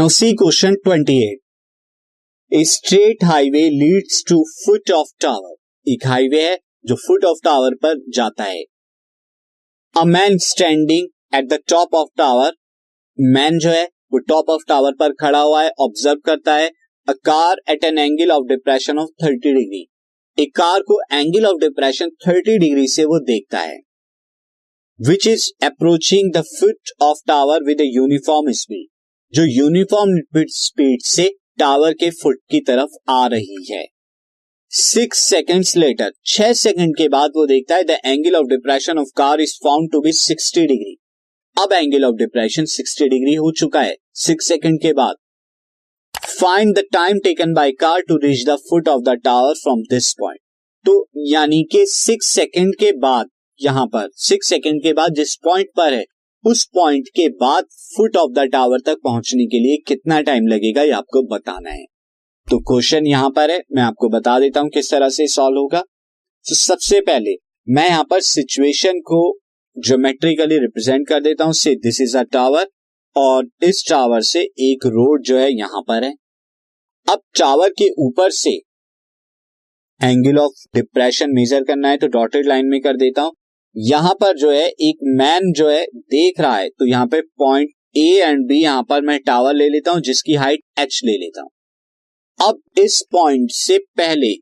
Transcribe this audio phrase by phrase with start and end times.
[0.00, 1.16] Now see question 28
[2.52, 7.74] a straight highway leads to foot of tower एक highway है जो foot of tower
[7.74, 8.62] पर जाता है।
[9.94, 12.52] A man standing at the top of tower
[13.18, 16.70] man जो है, वो टॉप ऑफ़ टावर पर खड़ा हुआ है ऑब्ज़र्व करता है।
[17.08, 19.86] A car at an angle of depression of thirty degree
[20.38, 23.76] एक कार को angle of depression thirty degree से वो देखता है।
[25.00, 28.88] Which is approaching the foot of tower with uniform speed
[29.34, 33.84] जो यूनिफॉर्म स्पीड से टावर के फुट की तरफ़ आ रही है।
[34.72, 39.08] सिक्स सेकेंड्स लेटर छह सेकंड के बाद वो देखता है the angle of depression of
[39.16, 40.96] car is found to be sixty degree
[41.56, 45.14] अब angle of depression sixty degree हो चुका है। सिक्स सेकंड के बाद।
[46.30, 50.12] Find the time taken by car to reach the foot of the tower from this
[50.14, 50.40] point
[50.84, 53.26] तो यानी कि six second के बाद,
[53.60, 56.04] यहाँ पर सिक्स सेकंड के बाद जिस पॉइंट पर है
[56.44, 57.64] उस पॉइंट के बाद
[57.96, 61.84] फुट ऑफ़ द टावर तक पहुँचने के लिए कितना टाइम लगेगा, ये आपको बताना है।
[62.48, 65.80] तो क्वेश्चन यहाँ पर है, मैं आपको बता देता हूँ किस तरह से सॉल्व होगा।
[65.80, 67.34] तो सबसे पहले,
[67.68, 69.20] मैं यहाँ पर सिचुएशन को
[69.76, 72.66] ज्योमेट्रिकली रिप्रेजेंट कर देता हूँ से दिस इज़ अ टावर
[73.16, 76.12] और इस टावर से एक रोड जो है यहाँ पर है।
[77.06, 78.50] अब टावर के ऊपर से
[80.00, 83.32] एंगल ऑफ़ डिप्रेशन मेजर करना है तो डॉटेड लाइन में कर देता हूँ।
[83.76, 87.70] यहाँ पर जो है, एक मैन जो है, देख रहा है। तो यहाँ पे पॉइंट
[87.96, 91.42] ए एंड बी यहाँ पर मैं टावर ले लेता हूँ, जिसकी हाइट एच ले लेता
[91.42, 91.50] हूँ।
[92.38, 94.32] अब इस पॉइंट से पहले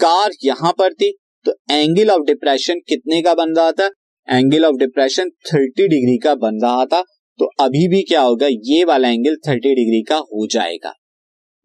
[0.00, 1.12] कार यहाँ पर थी
[1.46, 3.90] तो एंगल ऑफ़ डिप्रेशन कितने का बन रहा था?
[4.28, 7.02] एंगल ऑफ़ डिप्रेशन 30 डिग्री का बन रहा था।
[7.38, 10.92] तो अभी भी क्या होगा, ये वाला एंगल 30 डिग्री का हो जाएगा।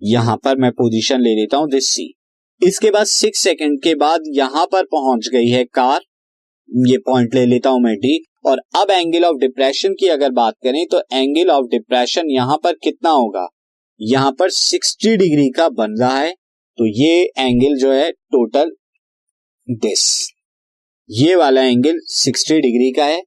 [0.01, 2.13] यहाँ पर मैं पोजीशन ले लेता हूँ दिस सी
[2.61, 6.01] इसके बाद सिक्स सेकंड के बाद यहाँ पर पहुँच गई है कार
[6.69, 10.53] ये पॉइंट ले लेता हूँ मैं डी और अब एंगल ऑफ़ डिप्रेशन की अगर बात
[10.63, 13.47] करें तो एंगल ऑफ़ डिप्रेशन यहाँ पर कितना होगा?
[13.99, 16.31] यहाँ पर 60 डिग्री का बन रहा है
[16.77, 18.71] तो ये एंगल जो है टोटल
[19.67, 20.03] दिस
[21.09, 23.21] ये वाला एंगल 60 डिग्री का है.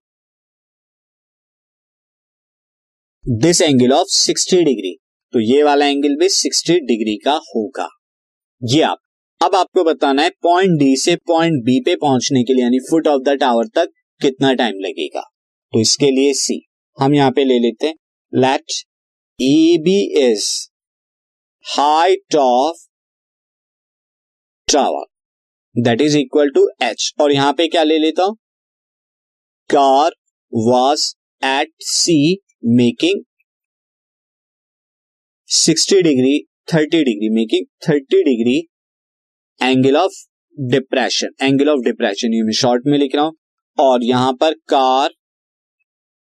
[3.25, 4.97] दिस एंगल ऑफ़ 60 डिग्री
[5.35, 7.89] तो ये वाला एंगल भी 60 डिग्री का होगा.
[8.63, 8.99] ये आप
[9.41, 13.07] अब आपको बताना है पॉइंट डी से पॉइंट बी पे पहुँचने के लिए, यानी फुट
[13.09, 13.89] ऑफ़ द टावर तक,
[14.21, 15.21] कितना टाइम लगेगा।
[15.73, 16.61] तो इसके लिए सी
[16.99, 17.95] हम यहाँ पे ले लेते हैं।
[18.33, 18.73] Let
[19.39, 20.47] A B is
[21.65, 22.85] height of
[24.69, 25.07] tower
[25.75, 28.37] that is equal to H और यहाँ पे क्या ले लेता हूँ?
[29.71, 30.13] Car
[30.53, 31.13] was
[31.43, 32.39] at C
[32.77, 33.23] making
[35.51, 38.61] 60 degree 30 degree making 30 degree
[39.61, 40.13] angle of
[40.59, 43.37] depression angle of depression ये मैं शॉर्ट में लिख रहा हूँ।
[43.79, 45.11] और यहाँ पर car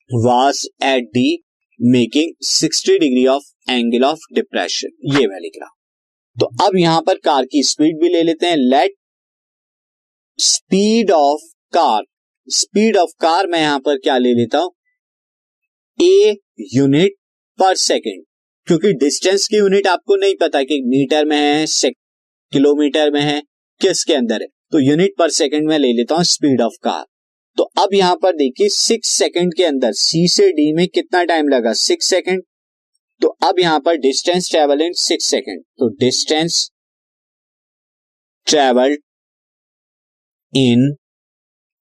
[0.10, 1.28] was at D
[1.80, 5.78] making 60 degree of angle of depression ये मैं लिख रहा हूँ।
[6.38, 8.94] तो अब यहाँ पर कार की स्पीड भी ले लेते हैं। Let
[10.40, 11.42] speed of
[11.74, 12.04] car
[12.48, 14.72] speed of car मैं यहाँ पर क्या ले लेता हूँ?
[16.00, 16.36] ए
[16.76, 17.16] यूनिट
[17.60, 18.24] पर सेकेंड
[18.68, 21.66] क्योंकि डिस्टेंस की यूनिट आपको नहीं पता कि मीटर में है
[22.54, 23.42] किलोमीटर में है,
[23.82, 24.48] किसके अंदर है?
[24.72, 27.06] तो यूनिट पर सेकंड में ले लेता हूँ स्पीड ऑफ़ कार
[27.58, 31.48] तो अब यहाँ पर देखिए सिक्स सेकंड के अंदर सी से डी में कितना टाइम
[31.50, 31.74] लगा?
[31.74, 32.44] सिक्स सेकंड
[33.22, 36.70] तो अब यहाँ पर distance travel in six second तो distance
[38.48, 38.98] travel
[40.54, 40.96] in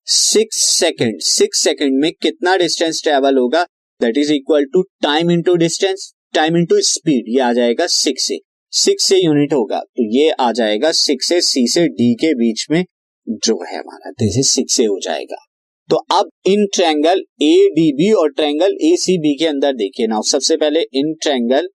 [0.07, 3.63] six second six second में कितना डिस्टेंस ट्रेवल होगा?
[4.01, 8.39] That is equal to time into distance time into speed ये आ जाएगा सिक्स से
[8.73, 12.65] सिक्स से यूनिट होगा। तो ये आ जाएगा सिक्स से सी से डी के बीच
[12.71, 12.83] में
[13.27, 15.37] जो है हमारा। दिस इज़ सिक्स से हो जाएगा।
[15.89, 20.07] तो अब in triangle A D B और ट्रैंगल ए सी बी के अंदर देखिए
[20.07, 21.67] ना। सबसे पहले in triangle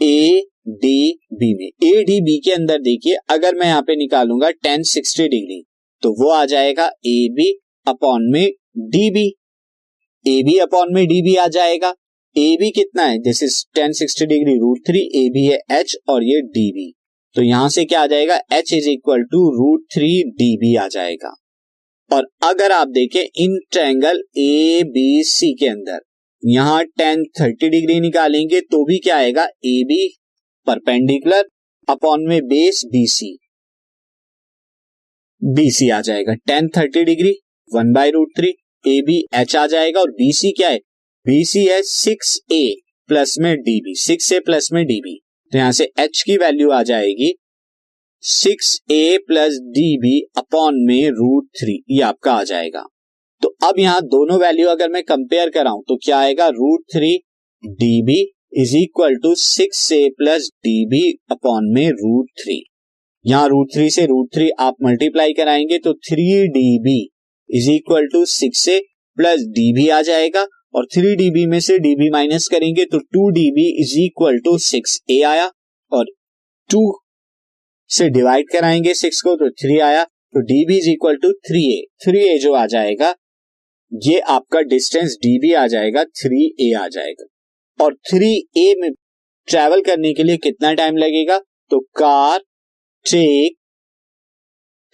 [0.00, 4.50] A D B में। ए डी बी के अंदर देखिए, अगर मैं यहाँ पे निकालूँगा
[4.62, 5.62] टेन सिक्सटी डिग्री
[6.02, 7.50] तो वो आ जाएगा ए बी
[7.86, 8.46] अपॉन में
[8.88, 9.26] D B
[10.26, 11.94] A B upon में डी बी आ जाएगा।
[12.38, 13.18] ए बी कितना है?
[13.20, 16.92] This is ten sixty degree root three A B है एच और ये डी बी
[17.36, 18.36] तो यहाँ से क्या आ जाएगा?
[18.52, 21.34] H is equal to root three D B आ जाएगा।
[22.10, 26.00] और अगर आप देखें इन ट्रैंगल ए बी सी के अंदर,
[26.42, 29.44] यहाँ टेन थर्टी डिग्री निकालेंगे तो भी क्या आएगा?
[29.44, 30.08] ए बी
[30.66, 31.48] परपेंडिकुलर
[31.88, 33.36] अपॉन में base B C
[35.42, 37.34] B C आ जाएगा। Tan thirty degree
[37.70, 38.48] one by root three
[38.84, 40.78] A B H आ जाएगा और बी सी क्या है?
[41.26, 42.64] बीसी है सिक्स ए
[43.08, 45.14] प्लस में डीबी सिक्स ए प्लस में डीबी
[45.52, 47.32] तो यहाँ से एच की वैल्यू आ जाएगी
[48.22, 52.84] six A plus D B upon में रूट थ्री ये आपका आ जाएगा।
[53.42, 56.48] तो अब यहाँ दोनों वैल्यू अगर मैं कंपेयर कराऊं तो क्या आएगा?
[56.48, 57.14] Root three
[57.64, 58.20] D B
[58.62, 62.62] is equal to six A plus D B upon में रूट थ्री
[63.24, 67.00] यहाँ रूट थ्री से रूट थ्री आप मल्टीप्लाई कराएँगे तो three D B
[67.50, 68.80] is equal to six A
[69.16, 70.46] plus D B आ जाएगा।
[70.78, 75.00] और three dB में से डीबी माइनस करेंगे तो two DB is equal to six
[75.10, 75.46] A आया
[75.92, 76.04] और
[76.70, 76.82] टू
[77.90, 81.82] से डिवाइड कराएँगे सिक्स को तो थ्री आया तो DB is equal to three A
[82.04, 83.14] three A जो आ जाएगा,
[83.92, 87.26] ये आपका डिस्टेंस डीबी आ जाएगा थ्री ए आ जाएगा।
[87.84, 88.90] और थ्री ए में
[89.48, 91.38] ट्रेवल करने के लिए कितना टाइम लगेगा?
[91.38, 92.40] तो car
[93.06, 93.56] take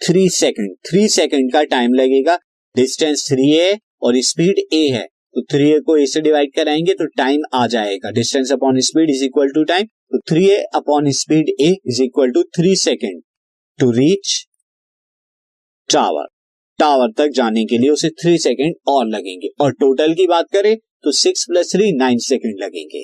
[0.01, 2.39] three second three second का टाइम लगेगा।
[2.75, 6.93] डिस्टेंस थ्री ए और स्पीड ए है। तो थ्री ए को ए से डिवाइड कराएँगे
[6.93, 11.09] तो टाइम आ जाएगा। Distance upon speed is equal to time तो three A upon
[11.11, 13.21] speed A is equal to three second
[13.79, 14.35] to reach
[15.89, 16.27] tower
[16.79, 20.75] tower तक जाने के लिए उसे थ्री सेकेंड और लगेंगे। और टोटल की बात करें
[21.03, 23.03] तो six plus three nine second लगेंगे।